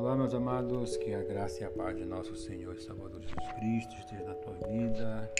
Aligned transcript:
meus 0.00 0.34
amados, 0.34 0.96
que 0.96 1.12
a 1.12 1.22
graça 1.22 1.60
e 1.60 1.64
a 1.64 1.70
paz 1.70 1.94
de 1.94 2.06
nosso 2.06 2.34
Senhor 2.34 2.74
e 2.74 2.80
Salvador 2.80 3.20
Jesus 3.20 3.52
Cristo 3.52 3.94
esteja 3.98 4.24
na 4.24 4.34
tua 4.34 4.54
vida. 4.66 5.30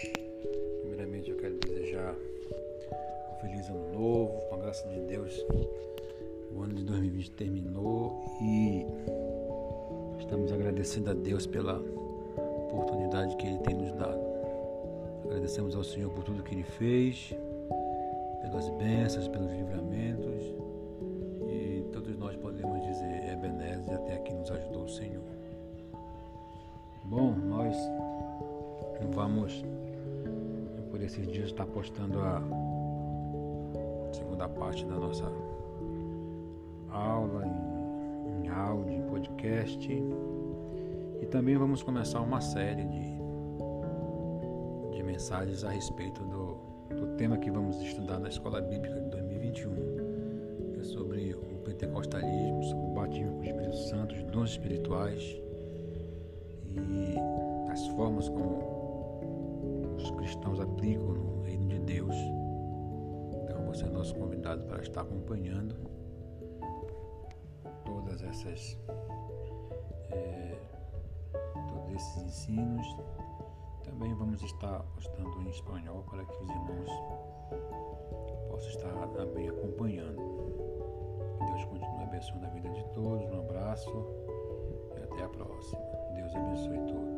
Primeiramente, 0.83 1.31
eu 1.31 1.37
quero 1.38 1.54
desejar 1.59 2.15
um 2.15 3.41
feliz 3.41 3.69
ano 3.71 3.92
novo, 3.92 4.38
com 4.49 4.56
a 4.56 4.59
graça 4.59 4.87
de 4.88 5.01
Deus. 5.01 5.35
O 6.54 6.60
ano 6.63 6.74
de 6.74 6.85
2020 6.85 7.31
terminou 7.33 8.23
e 8.42 8.85
estamos 10.21 10.53
agradecendo 10.53 11.11
a 11.11 11.15
Deus 11.15 11.47
pela 11.47 11.79
oportunidade 11.79 13.35
que 13.37 13.47
Ele 13.47 13.58
tem 13.61 13.74
nos 13.74 13.92
dado. 13.92 14.21
Agradecemos 15.24 15.74
ao 15.74 15.83
Senhor 15.83 16.11
por 16.12 16.23
tudo 16.23 16.42
que 16.42 16.55
Ele 16.55 16.65
fez, 16.65 17.34
pelas 18.42 18.69
bênçãos, 18.70 19.27
pelos 19.27 19.51
livramentos 19.52 20.30
Bom, 27.10 27.34
nós 27.34 27.77
vamos 29.12 29.64
por 30.92 31.02
esses 31.02 31.27
dias 31.27 31.46
estar 31.46 31.66
postando 31.66 32.20
a 32.20 32.41
segunda 34.12 34.48
parte 34.48 34.86
da 34.86 34.95
nossa 34.95 35.24
aula 36.88 37.45
em, 37.48 38.45
em 38.45 38.48
áudio, 38.48 38.95
em 38.95 39.02
podcast. 39.09 39.92
E 41.20 41.27
também 41.27 41.56
vamos 41.56 41.83
começar 41.83 42.20
uma 42.20 42.41
série 42.41 42.84
de, 42.84 43.19
de 44.92 45.02
mensagens 45.02 45.64
a 45.64 45.70
respeito 45.70 46.22
do, 46.22 46.58
do 46.95 47.16
tema 47.16 47.38
que 47.38 47.50
vamos 47.50 47.83
estudar 47.83 48.20
na 48.20 48.28
Escola 48.28 48.61
Bíblica 48.61 49.00
de 49.00 49.11
2021, 49.11 49.74
que 50.74 50.78
é 50.78 50.84
sobre 50.84 51.34
o 51.34 51.58
pentecostalismo, 51.64 52.62
sobre 52.62 52.86
o 52.86 52.94
batismo 52.94 53.33
com 53.33 53.41
o 53.41 53.44
Espírito 53.44 53.77
Santo, 53.78 54.14
os 54.14 54.22
dons 54.22 54.50
espirituais 54.50 55.50
como 58.33 59.95
os 59.97 60.11
cristãos 60.12 60.61
aplicam 60.61 61.14
no 61.14 61.42
reino 61.42 61.67
de 61.69 61.78
Deus. 61.81 62.14
Então 63.45 63.64
você 63.67 63.84
é 63.84 63.89
nosso 63.89 64.14
convidado 64.14 64.64
para 64.64 64.83
estar 64.83 65.03
acompanhando 65.03 65.77
todas 67.84 68.22
essas 68.22 68.78
é, 70.11 70.59
todos 71.69 71.95
esses 71.95 72.22
ensinos. 72.22 72.87
Também 73.84 74.14
vamos 74.14 74.42
estar 74.42 74.83
postando 74.94 75.42
em 75.42 75.50
espanhol 75.50 76.05
para 76.09 76.25
que 76.25 76.42
os 76.42 76.48
irmãos 76.48 76.91
possam 78.48 78.69
estar 78.70 79.06
também 79.09 79.48
acompanhando. 79.48 80.20
Que 81.39 81.44
Deus 81.47 81.65
continue 81.65 82.05
abençoando 82.05 82.47
a 82.47 82.50
vida 82.50 82.70
de 82.70 82.84
todos. 82.92 83.31
Um 83.31 83.41
abraço 83.41 83.91
e 84.97 85.03
até 85.03 85.25
a 85.25 85.28
próxima. 85.28 85.81
Deus 86.15 86.34
abençoe 86.34 86.78
todos. 86.87 87.09